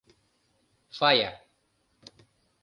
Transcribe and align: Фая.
Фая. 0.97 1.29